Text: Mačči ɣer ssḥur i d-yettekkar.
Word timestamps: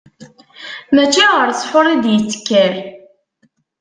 Mačči 0.93 1.25
ɣer 1.33 1.49
ssḥur 1.53 1.85
i 1.87 1.95
d-yettekkar. 2.03 2.73